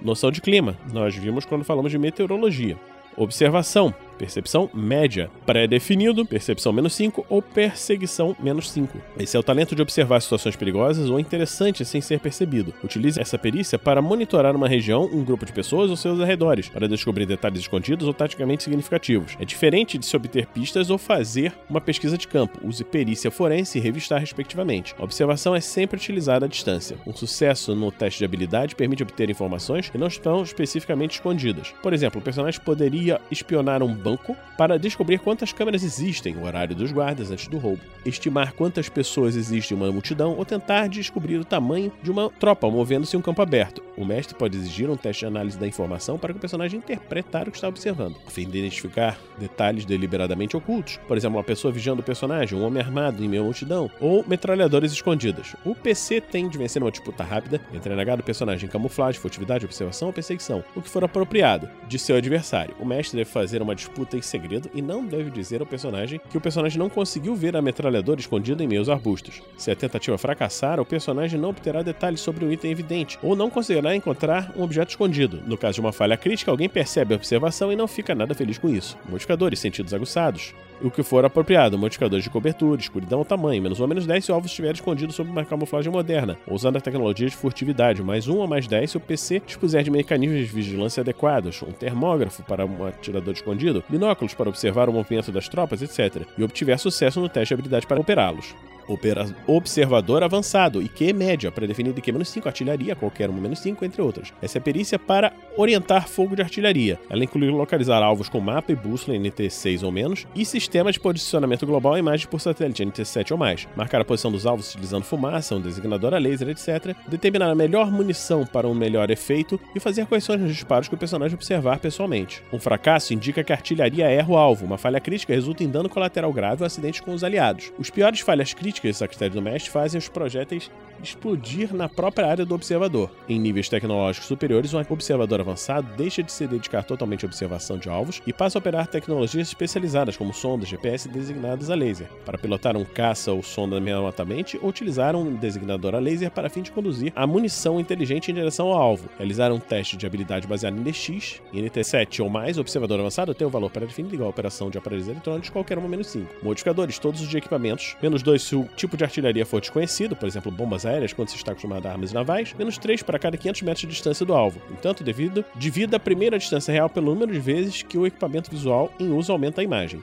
Noção 0.00 0.30
de 0.30 0.40
clima, 0.40 0.76
nós 0.92 1.14
vimos 1.14 1.44
quando 1.44 1.64
falamos 1.64 1.90
de 1.90 1.98
meteorologia. 1.98 2.78
Observação, 3.16 3.94
percepção 4.20 4.68
média, 4.74 5.30
pré-definido, 5.46 6.26
percepção 6.26 6.74
menos 6.74 6.92
5 6.92 7.24
ou 7.26 7.40
perseguição 7.40 8.36
menos 8.38 8.70
5. 8.70 9.00
Esse 9.18 9.34
é 9.34 9.40
o 9.40 9.42
talento 9.42 9.74
de 9.74 9.80
observar 9.80 10.20
situações 10.20 10.54
perigosas 10.54 11.08
ou 11.08 11.18
interessantes 11.18 11.88
sem 11.88 12.02
ser 12.02 12.20
percebido. 12.20 12.74
Utilize 12.84 13.18
essa 13.18 13.38
perícia 13.38 13.78
para 13.78 14.02
monitorar 14.02 14.54
uma 14.54 14.68
região, 14.68 15.08
um 15.10 15.24
grupo 15.24 15.46
de 15.46 15.54
pessoas 15.54 15.88
ou 15.88 15.96
seus 15.96 16.20
arredores, 16.20 16.68
para 16.68 16.86
descobrir 16.86 17.24
detalhes 17.24 17.60
escondidos 17.60 18.06
ou 18.06 18.12
taticamente 18.12 18.64
significativos. 18.64 19.36
É 19.40 19.44
diferente 19.46 19.96
de 19.96 20.04
se 20.04 20.14
obter 20.14 20.44
pistas 20.48 20.90
ou 20.90 20.98
fazer 20.98 21.54
uma 21.70 21.80
pesquisa 21.80 22.18
de 22.18 22.28
campo. 22.28 22.60
Use 22.62 22.84
perícia 22.84 23.30
forense 23.30 23.78
e 23.78 23.80
revistar, 23.80 24.20
respectivamente. 24.20 24.94
A 24.98 25.02
observação 25.02 25.56
é 25.56 25.62
sempre 25.62 25.96
utilizada 25.96 26.44
à 26.44 26.48
distância. 26.48 26.98
Um 27.06 27.14
sucesso 27.14 27.74
no 27.74 27.90
teste 27.90 28.18
de 28.18 28.26
habilidade 28.26 28.76
permite 28.76 29.02
obter 29.02 29.30
informações 29.30 29.88
que 29.88 29.96
não 29.96 30.08
estão 30.08 30.42
especificamente 30.42 31.12
escondidas. 31.12 31.72
Por 31.82 31.94
exemplo, 31.94 32.20
o 32.20 32.24
personagem 32.24 32.60
poderia 32.60 33.18
espionar 33.30 33.82
um 33.82 33.94
banco 33.94 34.09
banco 34.10 34.36
para 34.56 34.78
descobrir 34.78 35.18
quantas 35.18 35.52
câmeras 35.52 35.82
existem, 35.82 36.36
o 36.36 36.44
horário 36.44 36.76
dos 36.76 36.92
guardas 36.92 37.30
antes 37.30 37.48
do 37.48 37.56
roubo, 37.56 37.80
estimar 38.04 38.52
quantas 38.52 38.88
pessoas 38.88 39.34
existem 39.34 39.76
em 39.76 39.80
uma 39.80 39.90
multidão 39.90 40.36
ou 40.36 40.44
tentar 40.44 40.88
descobrir 40.88 41.38
o 41.38 41.44
tamanho 41.44 41.90
de 42.02 42.10
uma 42.10 42.28
tropa 42.28 42.68
movendo-se 42.68 43.16
em 43.16 43.18
um 43.18 43.22
campo 43.22 43.40
aberto. 43.40 43.82
O 43.96 44.04
mestre 44.04 44.34
pode 44.34 44.56
exigir 44.56 44.90
um 44.90 44.96
teste 44.96 45.20
de 45.20 45.26
análise 45.26 45.58
da 45.58 45.66
informação 45.66 46.18
para 46.18 46.32
que 46.32 46.38
o 46.38 46.40
personagem 46.40 46.78
interpretar 46.78 47.48
o 47.48 47.50
que 47.50 47.56
está 47.56 47.68
observando, 47.68 48.16
a 48.26 48.30
fim 48.30 48.48
de 48.48 48.58
identificar 48.58 49.18
detalhes 49.38 49.84
deliberadamente 49.84 50.56
ocultos, 50.56 50.98
por 51.08 51.16
exemplo, 51.16 51.38
uma 51.38 51.44
pessoa 51.44 51.72
vigiando 51.72 52.02
o 52.02 52.04
personagem, 52.04 52.58
um 52.58 52.64
homem 52.64 52.82
armado 52.82 53.24
em 53.24 53.28
meio 53.28 53.42
à 53.42 53.44
multidão, 53.46 53.90
ou 54.00 54.24
metralhadoras 54.26 54.92
escondidas. 54.92 55.54
O 55.64 55.74
PC 55.74 56.20
tem 56.20 56.48
de 56.48 56.58
vencer 56.58 56.82
uma 56.82 56.90
disputa 56.90 57.24
rápida 57.24 57.60
entre 57.72 57.94
NH 57.94 58.16
do 58.16 58.22
personagem 58.22 58.66
em 58.66 58.70
camuflagem, 58.70 59.20
furtividade, 59.20 59.64
observação 59.64 60.08
ou 60.08 60.14
perseguição, 60.14 60.62
o 60.74 60.82
que 60.82 60.90
for 60.90 61.04
apropriado 61.04 61.68
de 61.88 61.98
seu 61.98 62.16
adversário. 62.16 62.74
O 62.78 62.84
mestre 62.84 63.16
deve 63.16 63.30
fazer 63.30 63.62
uma 63.62 63.74
disputa 63.74 63.99
disputa 64.00 64.16
em 64.16 64.22
segredo 64.22 64.70
e 64.74 64.80
não 64.80 65.04
deve 65.04 65.30
dizer 65.30 65.60
ao 65.60 65.66
personagem 65.66 66.20
que 66.30 66.36
o 66.36 66.40
personagem 66.40 66.78
não 66.78 66.88
conseguiu 66.88 67.34
ver 67.34 67.56
a 67.56 67.62
metralhadora 67.62 68.20
escondida 68.20 68.62
em 68.62 68.66
meio 68.66 68.80
aos 68.80 68.88
arbustos. 68.88 69.42
Se 69.56 69.70
a 69.70 69.76
tentativa 69.76 70.16
fracassar, 70.16 70.80
o 70.80 70.84
personagem 70.84 71.38
não 71.38 71.50
obterá 71.50 71.82
detalhes 71.82 72.20
sobre 72.20 72.44
um 72.44 72.52
item 72.52 72.70
evidente 72.70 73.18
ou 73.22 73.36
não 73.36 73.50
conseguirá 73.50 73.94
encontrar 73.94 74.52
um 74.56 74.62
objeto 74.62 74.90
escondido. 74.90 75.42
No 75.46 75.58
caso 75.58 75.74
de 75.74 75.80
uma 75.80 75.92
falha 75.92 76.16
crítica, 76.16 76.50
alguém 76.50 76.68
percebe 76.68 77.14
a 77.14 77.16
observação 77.16 77.72
e 77.72 77.76
não 77.76 77.86
fica 77.86 78.14
nada 78.14 78.34
feliz 78.34 78.58
com 78.58 78.68
isso. 78.68 78.96
Modificadores, 79.08 79.60
sentidos 79.60 79.92
aguçados, 79.92 80.54
o 80.82 80.90
que 80.90 81.02
for 81.02 81.24
apropriado, 81.24 81.78
modificadores 81.78 82.24
de 82.24 82.30
cobertura, 82.30 82.80
escuridão 82.80 83.18
ou 83.18 83.24
tamanho, 83.24 83.62
menos 83.62 83.80
1 83.80 83.86
menos 83.86 84.06
10 84.06 84.24
se 84.24 84.32
o 84.32 84.34
alvo 84.34 84.46
estiver 84.46 84.74
escondido 84.74 85.12
sob 85.12 85.30
uma 85.30 85.44
camuflagem 85.44 85.92
moderna, 85.92 86.38
ou 86.46 86.54
usando 86.54 86.76
a 86.76 86.80
tecnologia 86.80 87.28
de 87.28 87.36
furtividade, 87.36 88.02
mais 88.02 88.28
1 88.28 88.36
ou 88.36 88.46
mais 88.46 88.66
10 88.66 88.90
se 88.90 88.96
o 88.96 89.00
PC 89.00 89.42
dispuser 89.44 89.82
de 89.82 89.90
mecanismos 89.90 90.38
de 90.38 90.44
vigilância 90.46 91.00
adequados, 91.00 91.62
um 91.62 91.72
termógrafo 91.72 92.42
para 92.42 92.64
um 92.64 92.86
atirador 92.86 93.34
escondido, 93.34 93.84
binóculos 93.88 94.34
para 94.34 94.48
observar 94.48 94.88
o 94.88 94.92
movimento 94.92 95.32
das 95.32 95.48
tropas, 95.48 95.82
etc., 95.82 96.26
e 96.36 96.42
obtiver 96.42 96.78
sucesso 96.78 97.20
no 97.20 97.28
teste 97.28 97.48
de 97.48 97.54
habilidade 97.54 97.86
para 97.86 98.00
operá-los. 98.00 98.54
Opera 98.90 99.24
observador 99.46 100.24
avançado, 100.24 100.82
IQ 100.82 101.12
média, 101.12 101.52
pré-definido 101.52 102.00
IQ-5, 102.00 102.46
artilharia, 102.46 102.96
qualquer 102.96 103.30
um 103.30 103.32
menos 103.32 103.60
5, 103.60 103.84
entre 103.84 104.02
outras. 104.02 104.32
Essa 104.42 104.58
é 104.58 104.60
a 104.60 104.62
perícia 104.62 104.98
para 104.98 105.32
orientar 105.56 106.08
fogo 106.08 106.34
de 106.34 106.42
artilharia. 106.42 106.98
Ela 107.08 107.22
inclui 107.22 107.50
localizar 107.50 108.02
alvos 108.02 108.28
com 108.28 108.40
mapa 108.40 108.72
e 108.72 108.74
bússola 108.74 109.16
NT6 109.16 109.84
ou 109.84 109.92
menos, 109.92 110.26
e 110.34 110.44
sistema 110.44 110.90
de 110.90 110.98
posicionamento 110.98 111.64
global 111.66 111.96
e 111.96 112.00
imagem 112.00 112.26
por 112.26 112.40
satélite 112.40 112.84
NT7 112.84 113.30
ou 113.30 113.38
mais. 113.38 113.68
Marcar 113.76 114.00
a 114.00 114.04
posição 114.04 114.32
dos 114.32 114.44
alvos 114.44 114.70
utilizando 114.70 115.04
fumaça, 115.04 115.54
um 115.54 115.60
designador 115.60 116.12
a 116.12 116.18
laser, 116.18 116.48
etc. 116.48 116.96
Determinar 117.06 117.50
a 117.50 117.54
melhor 117.54 117.92
munição 117.92 118.44
para 118.44 118.66
um 118.66 118.74
melhor 118.74 119.08
efeito 119.10 119.60
e 119.74 119.78
fazer 119.78 120.06
quais 120.06 120.26
nos 120.26 120.52
disparos 120.52 120.88
que 120.88 120.94
o 120.94 120.98
personagem 120.98 121.34
observar 121.34 121.78
pessoalmente. 121.78 122.42
Um 122.52 122.58
fracasso 122.58 123.14
indica 123.14 123.44
que 123.44 123.52
a 123.52 123.56
artilharia 123.56 124.08
erra 124.08 124.32
o 124.32 124.36
alvo, 124.36 124.66
uma 124.66 124.78
falha 124.78 125.00
crítica 125.00 125.32
resulta 125.32 125.62
em 125.62 125.68
dano 125.68 125.88
colateral 125.88 126.32
grave 126.32 126.62
ou 126.62 126.66
acidente 126.66 127.02
com 127.02 127.12
os 127.12 127.22
aliados. 127.22 127.72
Os 127.78 127.90
piores 127.90 128.20
falhas 128.20 128.54
críticas 128.54 128.79
críticas 128.80 129.02
a 129.02 129.08
critério 129.08 129.34
do 129.34 129.42
mestre 129.42 129.70
fazem 129.70 129.98
os 129.98 130.08
projéteis 130.08 130.70
explodir 131.02 131.74
na 131.74 131.88
própria 131.88 132.28
área 132.28 132.44
do 132.44 132.54
observador. 132.54 133.10
Em 133.28 133.38
níveis 133.38 133.68
tecnológicos 133.68 134.28
superiores, 134.28 134.74
um 134.74 134.80
observador 134.90 135.40
avançado 135.40 135.88
deixa 135.96 136.22
de 136.22 136.32
se 136.32 136.46
dedicar 136.46 136.84
totalmente 136.84 137.24
à 137.24 137.28
observação 137.28 137.78
de 137.78 137.88
alvos 137.88 138.20
e 138.26 138.32
passa 138.32 138.58
a 138.58 138.60
operar 138.60 138.86
tecnologias 138.86 139.48
especializadas, 139.48 140.16
como 140.16 140.34
sondas 140.34 140.68
GPS 140.68 141.08
designadas 141.08 141.70
a 141.70 141.74
laser, 141.74 142.08
para 142.24 142.38
pilotar 142.38 142.76
um 142.76 142.84
caça 142.84 143.32
ou 143.32 143.42
sonda 143.42 143.78
remotamente 143.80 144.58
ou 144.60 144.68
utilizar 144.68 145.14
um 145.14 145.34
designador 145.34 145.94
a 145.94 145.98
laser 145.98 146.30
para 146.30 146.48
fim 146.48 146.62
de 146.62 146.70
conduzir 146.70 147.12
a 147.14 147.26
munição 147.26 147.80
inteligente 147.80 148.30
em 148.30 148.34
direção 148.34 148.68
ao 148.68 148.78
alvo. 148.78 149.08
Realizar 149.16 149.52
um 149.52 149.58
teste 149.58 149.96
de 149.96 150.06
habilidade 150.06 150.46
baseado 150.46 150.78
em 150.78 150.82
DX, 150.82 151.40
em 151.52 151.62
NT7 151.62 152.22
ou 152.22 152.28
mais, 152.30 152.58
o 152.58 152.60
observador 152.60 153.00
avançado 153.00 153.34
tem 153.34 153.46
o 153.46 153.50
valor 153.50 153.70
para 153.70 153.86
definir 153.86 154.14
igual 154.14 154.28
a 154.28 154.30
operação 154.30 154.70
de 154.70 154.78
aparelhos 154.78 155.08
eletrônicos 155.08 155.50
qualquer 155.50 155.78
uma 155.78 155.88
menos 155.88 156.08
5. 156.08 156.36
Modificadores, 156.42 156.98
todos 156.98 157.20
os 157.20 157.28
de 157.28 157.36
equipamentos, 157.36 157.96
menos 158.02 158.22
2 158.22 158.42
se 158.42 158.56
o 158.56 158.64
tipo 158.76 158.96
de 158.96 159.04
artilharia 159.04 159.46
for 159.46 159.60
desconhecido, 159.60 160.16
por 160.16 160.26
exemplo, 160.26 160.50
bombas 160.50 160.84
aéreas 160.90 161.12
quando 161.12 161.28
se 161.28 161.36
está 161.36 161.52
acostumado 161.52 161.86
a 161.86 161.92
armas 161.92 162.12
navais, 162.12 162.52
menos 162.54 162.76
3 162.78 163.02
para 163.02 163.18
cada 163.18 163.36
500 163.36 163.62
metros 163.62 163.80
de 163.82 163.88
distância 163.88 164.26
do 164.26 164.34
alvo. 164.34 164.60
Entanto, 164.70 165.04
devido, 165.04 165.44
divida 165.54 165.96
a 165.96 166.00
primeira 166.00 166.38
distância 166.38 166.72
real 166.72 166.90
pelo 166.90 167.12
número 167.12 167.32
de 167.32 167.40
vezes 167.40 167.82
que 167.82 167.96
o 167.96 168.06
equipamento 168.06 168.50
visual 168.50 168.92
em 168.98 169.12
uso 169.12 169.32
aumenta 169.32 169.60
a 169.60 169.64
imagem. 169.64 170.02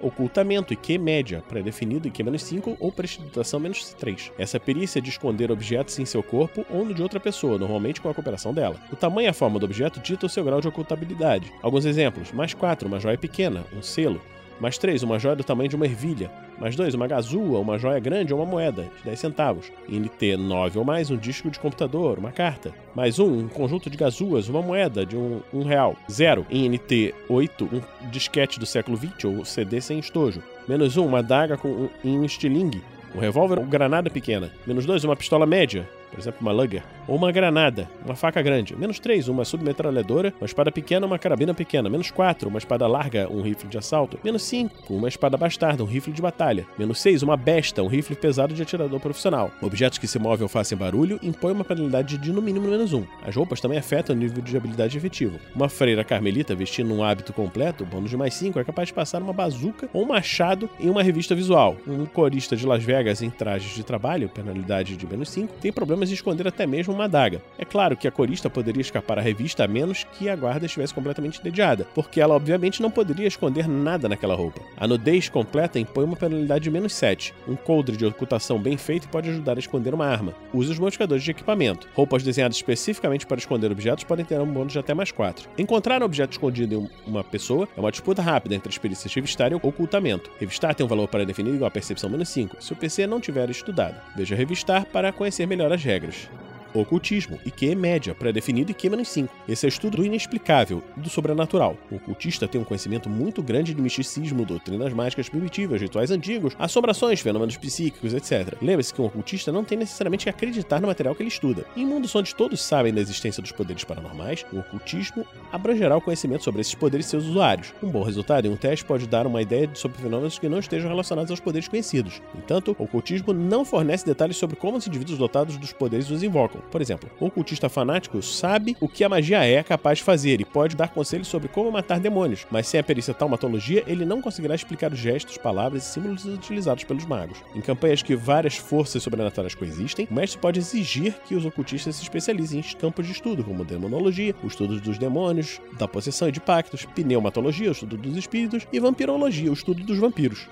Ocultamento 0.00 0.72
e 0.72 0.76
Q 0.76 0.98
média, 0.98 1.42
pré-definido 1.48 2.08
IQ-5 2.08 2.76
ou 2.78 2.92
prestidigitação 2.92 3.58
menos 3.58 3.94
3. 3.94 4.32
Essa 4.38 4.60
perícia 4.60 4.98
é 4.98 5.02
de 5.02 5.08
esconder 5.08 5.50
objetos 5.50 5.98
em 5.98 6.04
seu 6.04 6.22
corpo 6.22 6.66
ou 6.68 6.84
no 6.84 6.92
de 6.92 7.02
outra 7.02 7.18
pessoa, 7.18 7.58
normalmente 7.58 8.00
com 8.00 8.10
a 8.10 8.14
cooperação 8.14 8.52
dela. 8.52 8.76
O 8.92 8.96
tamanho 8.96 9.26
e 9.26 9.28
a 9.28 9.32
forma 9.32 9.58
do 9.58 9.64
objeto 9.64 10.00
dita 10.00 10.26
o 10.26 10.28
seu 10.28 10.44
grau 10.44 10.60
de 10.60 10.68
ocultabilidade. 10.68 11.50
Alguns 11.62 11.86
exemplos: 11.86 12.32
mais 12.32 12.52
4, 12.52 12.86
uma 12.86 13.00
joia 13.00 13.16
pequena, 13.16 13.64
um 13.74 13.80
selo. 13.80 14.20
Mais 14.60 14.76
3, 14.76 15.02
uma 15.02 15.18
joia 15.18 15.36
do 15.36 15.44
tamanho 15.44 15.70
de 15.70 15.76
uma 15.76 15.86
ervilha. 15.86 16.30
Mais 16.58 16.76
2, 16.76 16.94
uma 16.94 17.06
gazua, 17.06 17.58
uma 17.58 17.78
joia 17.78 17.98
grande 17.98 18.32
ou 18.32 18.40
uma 18.40 18.46
moeda, 18.46 18.82
de 18.98 19.04
10 19.04 19.18
centavos. 19.18 19.72
NT 19.88 20.36
9 20.36 20.78
ou 20.78 20.84
mais, 20.84 21.10
um 21.10 21.16
disco 21.16 21.50
de 21.50 21.58
computador, 21.58 22.18
uma 22.18 22.32
carta. 22.32 22.72
Mais 22.94 23.18
1, 23.18 23.24
um 23.24 23.48
conjunto 23.48 23.90
de 23.90 23.96
gazuas, 23.96 24.48
uma 24.48 24.62
moeda 24.62 25.04
de 25.04 25.16
um, 25.16 25.40
um 25.52 25.62
real. 25.62 25.96
0, 26.10 26.46
em 26.50 26.68
NT 26.68 27.14
8, 27.28 27.64
um 27.64 28.08
disquete 28.10 28.58
do 28.58 28.66
século 28.66 28.96
20 28.96 29.26
ou 29.26 29.44
CD 29.44 29.80
sem 29.80 29.98
estojo. 29.98 30.42
Menos 30.68 30.96
1, 30.96 31.04
uma 31.04 31.22
daga 31.22 31.56
com 31.56 31.68
um, 31.68 31.88
em 32.04 32.18
um 32.18 32.24
estilingue. 32.24 32.82
Um 33.14 33.20
revólver 33.20 33.58
ou 33.58 33.64
granada 33.64 34.10
pequena. 34.10 34.50
Menos 34.66 34.86
2, 34.86 35.04
uma 35.04 35.16
pistola 35.16 35.46
média 35.46 35.86
por 36.14 36.20
exemplo, 36.20 36.38
uma 36.40 36.52
Luger, 36.52 36.82
ou 37.06 37.16
uma 37.16 37.30
granada, 37.32 37.88
uma 38.04 38.14
faca 38.14 38.42
grande. 38.42 38.76
Menos 38.76 38.98
3, 38.98 39.28
uma 39.28 39.44
submetralhadora, 39.44 40.32
uma 40.40 40.46
espada 40.46 40.70
pequena, 40.70 41.06
uma 41.06 41.18
carabina 41.18 41.54
pequena. 41.54 41.88
Menos 41.88 42.10
4, 42.10 42.48
uma 42.48 42.58
espada 42.58 42.86
larga, 42.86 43.28
um 43.30 43.42
rifle 43.42 43.68
de 43.68 43.78
assalto. 43.78 44.18
Menos 44.24 44.42
5, 44.42 44.92
uma 44.92 45.08
espada 45.08 45.36
bastarda, 45.36 45.82
um 45.82 45.86
rifle 45.86 46.12
de 46.12 46.22
batalha. 46.22 46.66
Menos 46.78 47.00
6, 47.00 47.22
uma 47.22 47.36
besta, 47.36 47.82
um 47.82 47.86
rifle 47.86 48.16
pesado 48.16 48.54
de 48.54 48.62
atirador 48.62 49.00
profissional. 49.00 49.50
Objetos 49.60 49.98
que 49.98 50.08
se 50.08 50.18
movem 50.18 50.42
ou 50.42 50.48
fazem 50.48 50.76
barulho 50.76 51.18
impõem 51.22 51.52
uma 51.52 51.64
penalidade 51.64 52.18
de 52.18 52.32
no 52.32 52.42
mínimo 52.42 52.68
menos 52.68 52.92
1. 52.92 53.04
As 53.26 53.36
roupas 53.36 53.60
também 53.60 53.78
afetam 53.78 54.14
o 54.14 54.18
nível 54.18 54.42
de 54.42 54.56
habilidade 54.56 54.96
efetivo. 54.96 55.38
Uma 55.54 55.68
freira 55.68 56.04
carmelita 56.04 56.54
vestindo 56.54 56.94
um 56.94 57.02
hábito 57.02 57.32
completo, 57.32 57.84
bônus 57.84 58.10
de 58.10 58.16
mais 58.16 58.34
5, 58.34 58.58
é 58.58 58.64
capaz 58.64 58.88
de 58.88 58.94
passar 58.94 59.22
uma 59.22 59.32
bazuca 59.32 59.88
ou 59.92 60.02
um 60.02 60.08
machado 60.08 60.68
em 60.78 60.88
uma 60.88 61.02
revista 61.02 61.34
visual. 61.34 61.76
Um 61.86 62.06
corista 62.06 62.56
de 62.56 62.66
Las 62.66 62.82
Vegas 62.82 63.22
em 63.22 63.30
trajes 63.30 63.74
de 63.74 63.84
trabalho, 63.84 64.28
penalidade 64.28 64.96
de 64.96 65.06
menos 65.06 65.28
5, 65.30 65.54
tem 65.60 65.72
problemas 65.72 66.08
de 66.08 66.14
esconder 66.14 66.46
até 66.46 66.66
mesmo 66.66 66.93
uma 66.94 67.04
adaga. 67.04 67.42
É 67.58 67.64
claro 67.64 67.96
que 67.96 68.08
a 68.08 68.10
corista 68.10 68.48
poderia 68.48 68.80
escapar 68.80 69.18
à 69.18 69.22
revista 69.22 69.64
a 69.64 69.68
menos 69.68 70.04
que 70.04 70.28
a 70.28 70.36
guarda 70.36 70.66
estivesse 70.66 70.94
completamente 70.94 71.40
entediada, 71.40 71.86
porque 71.94 72.20
ela 72.20 72.34
obviamente 72.34 72.80
não 72.80 72.90
poderia 72.90 73.28
esconder 73.28 73.68
nada 73.68 74.08
naquela 74.08 74.34
roupa. 74.34 74.60
A 74.76 74.86
nudez 74.86 75.28
completa 75.28 75.78
impõe 75.78 76.04
uma 76.04 76.16
penalidade 76.16 76.64
de 76.64 76.70
menos 76.70 76.94
7. 76.94 77.34
Um 77.46 77.56
coldre 77.56 77.96
de 77.96 78.06
ocultação 78.06 78.58
bem 78.58 78.76
feito 78.76 79.08
pode 79.08 79.28
ajudar 79.28 79.56
a 79.56 79.60
esconder 79.60 79.92
uma 79.92 80.06
arma. 80.06 80.34
Use 80.52 80.70
os 80.70 80.78
modificadores 80.78 81.22
de 81.22 81.30
equipamento. 81.30 81.88
Roupas 81.94 82.22
desenhadas 82.22 82.56
especificamente 82.56 83.26
para 83.26 83.38
esconder 83.38 83.70
objetos 83.70 84.04
podem 84.04 84.24
ter 84.24 84.40
um 84.40 84.46
bônus 84.46 84.72
de 84.72 84.78
até 84.78 84.94
mais 84.94 85.10
4. 85.10 85.48
Encontrar 85.58 86.02
um 86.02 86.06
objeto 86.06 86.32
escondido 86.32 86.74
em 86.74 87.10
uma 87.10 87.24
pessoa 87.24 87.68
é 87.76 87.80
uma 87.80 87.90
disputa 87.90 88.22
rápida 88.22 88.54
entre 88.54 88.68
as 88.68 88.78
perícias 88.78 89.12
revistar 89.12 89.52
e 89.52 89.54
ocultamento. 89.54 90.30
Revistar 90.38 90.74
tem 90.74 90.84
um 90.84 90.88
valor 90.88 91.08
para 91.08 91.26
definir 91.26 91.54
igual 91.54 91.68
a 91.68 91.70
percepção 91.70 92.10
menos 92.10 92.28
5, 92.28 92.62
se 92.62 92.72
o 92.72 92.76
PC 92.76 93.06
não 93.06 93.20
tiver 93.20 93.48
estudado. 93.50 94.00
Veja 94.16 94.36
revistar 94.36 94.86
para 94.86 95.12
conhecer 95.12 95.46
melhor 95.46 95.72
as 95.72 95.82
regras. 95.82 96.28
Ocultismo, 96.74 97.38
IQ 97.46 97.76
média, 97.76 98.16
pré-definido 98.16 98.72
e 98.72 98.74
Q-5. 98.74 99.28
Esse 99.48 99.64
é 99.64 99.68
o 99.68 99.70
estudo 99.70 99.98
do 99.98 100.04
inexplicável, 100.04 100.82
do 100.96 101.08
sobrenatural. 101.08 101.76
O 101.88 101.94
ocultista 101.94 102.48
tem 102.48 102.60
um 102.60 102.64
conhecimento 102.64 103.08
muito 103.08 103.40
grande 103.44 103.72
de 103.72 103.80
misticismo, 103.80 104.44
doutrinas 104.44 104.92
mágicas 104.92 105.28
primitivas, 105.28 105.80
rituais 105.80 106.10
antigos, 106.10 106.56
assombrações, 106.58 107.20
fenômenos 107.20 107.56
psíquicos, 107.56 108.12
etc. 108.12 108.56
Lembre-se 108.60 108.92
que 108.92 109.00
um 109.00 109.04
ocultista 109.04 109.52
não 109.52 109.62
tem 109.62 109.78
necessariamente 109.78 110.24
que 110.24 110.30
acreditar 110.30 110.80
no 110.80 110.88
material 110.88 111.14
que 111.14 111.22
ele 111.22 111.28
estuda. 111.28 111.64
Em 111.76 111.86
mundos 111.86 112.12
onde 112.12 112.34
todos 112.34 112.60
sabem 112.60 112.92
da 112.92 113.00
existência 113.00 113.40
dos 113.40 113.52
poderes 113.52 113.84
paranormais, 113.84 114.44
o 114.52 114.58
ocultismo 114.58 115.24
abrangerá 115.52 115.96
o 115.96 116.00
conhecimento 116.00 116.42
sobre 116.42 116.60
esses 116.60 116.74
poderes 116.74 117.06
e 117.06 117.10
seus 117.10 117.24
usuários. 117.24 117.72
Um 117.80 117.88
bom 117.88 118.02
resultado 118.02 118.46
em 118.46 118.50
um 118.50 118.56
teste 118.56 118.84
pode 118.84 119.06
dar 119.06 119.28
uma 119.28 119.40
ideia 119.40 119.70
sobre 119.74 120.02
fenômenos 120.02 120.40
que 120.40 120.48
não 120.48 120.58
estejam 120.58 120.90
relacionados 120.90 121.30
aos 121.30 121.38
poderes 121.38 121.68
conhecidos. 121.68 122.20
Entanto, 122.36 122.74
o 122.76 122.82
ocultismo 122.82 123.32
não 123.32 123.64
fornece 123.64 124.04
detalhes 124.04 124.36
sobre 124.36 124.56
como 124.56 124.76
os 124.76 124.88
indivíduos 124.88 125.16
dotados 125.16 125.56
dos 125.56 125.72
poderes 125.72 126.10
os 126.10 126.24
invocam. 126.24 126.63
Por 126.70 126.80
exemplo, 126.80 127.10
um 127.20 127.30
cultista 127.30 127.68
fanático 127.68 128.20
sabe 128.22 128.76
o 128.80 128.88
que 128.88 129.04
a 129.04 129.08
magia 129.08 129.44
é 129.44 129.62
capaz 129.62 129.98
de 129.98 130.04
fazer 130.04 130.40
e 130.40 130.44
pode 130.44 130.76
dar 130.76 130.88
conselhos 130.88 131.28
sobre 131.28 131.48
como 131.48 131.70
matar 131.70 132.00
demônios, 132.00 132.46
mas 132.50 132.66
sem 132.66 132.80
a 132.80 132.82
perícia 132.82 133.14
taumatologia, 133.14 133.84
ele 133.86 134.04
não 134.04 134.20
conseguirá 134.20 134.54
explicar 134.54 134.92
os 134.92 134.98
gestos, 134.98 135.38
palavras 135.38 135.84
e 135.84 135.92
símbolos 135.92 136.24
utilizados 136.24 136.84
pelos 136.84 137.04
magos. 137.04 137.38
Em 137.54 137.60
campanhas 137.60 138.02
que 138.02 138.16
várias 138.16 138.56
forças 138.56 139.02
sobrenaturais 139.02 139.54
coexistem, 139.54 140.08
o 140.10 140.14
mestre 140.14 140.40
pode 140.40 140.58
exigir 140.58 141.14
que 141.26 141.34
os 141.34 141.44
ocultistas 141.44 141.96
se 141.96 142.02
especializem 142.02 142.60
em 142.60 142.76
campos 142.76 143.06
de 143.06 143.12
estudo, 143.12 143.44
como 143.44 143.64
demonologia, 143.64 144.34
o 144.42 144.46
estudo 144.46 144.80
dos 144.80 144.98
demônios, 144.98 145.60
da 145.78 145.86
possessão 145.86 146.28
e 146.28 146.32
de 146.32 146.40
pactos, 146.40 146.84
pneumatologia, 146.84 147.68
o 147.68 147.72
estudo 147.72 147.96
dos 147.96 148.16
espíritos, 148.16 148.66
e 148.72 148.80
vampirologia, 148.80 149.50
o 149.50 149.54
estudo 149.54 149.82
dos 149.84 149.98
vampiros. 149.98 150.48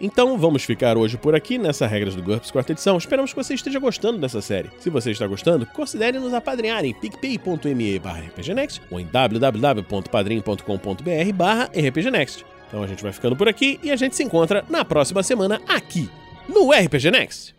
Então 0.00 0.38
vamos 0.38 0.62
ficar 0.62 0.96
hoje 0.96 1.16
por 1.16 1.34
aqui 1.34 1.58
nessa 1.58 1.86
Regras 1.86 2.14
do 2.14 2.22
GURPS 2.22 2.50
quarta 2.50 2.72
edição. 2.72 2.96
Esperamos 2.96 3.32
que 3.32 3.36
você 3.36 3.54
esteja 3.54 3.80
gostando 3.80 4.18
dessa 4.18 4.40
série. 4.40 4.70
Se 4.78 4.90
você 4.90 5.10
está 5.10 5.26
gostando, 5.26 5.66
considere 5.66 6.18
nos 6.18 6.32
apadrinhar 6.32 6.84
em 6.84 6.94
picpay.me 6.94 7.96
rpgnext 7.96 8.80
ou 8.90 9.00
em 9.00 9.06
www.padrim.com.br 9.06 11.32
barra 11.34 11.70
rpgnext. 11.74 12.44
Então 12.68 12.82
a 12.82 12.86
gente 12.86 13.02
vai 13.02 13.12
ficando 13.12 13.34
por 13.34 13.48
aqui 13.48 13.80
e 13.82 13.90
a 13.90 13.96
gente 13.96 14.14
se 14.14 14.22
encontra 14.22 14.64
na 14.68 14.84
próxima 14.84 15.22
semana 15.22 15.60
aqui 15.66 16.08
no 16.48 16.70
RPG 16.70 17.10
Next. 17.10 17.56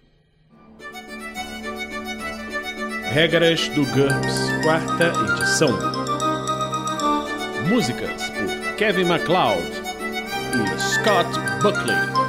Regras 3.11 3.67
do 3.69 3.83
GURPS 3.85 4.51
quarta 4.63 5.11
edição. 5.33 5.75
Músicas 7.67 8.29
por 8.29 8.75
Kevin 8.75 9.05
MacLeod 9.05 9.89
e 10.53 10.79
Scott 10.79 11.29
Buckley. 11.61 12.28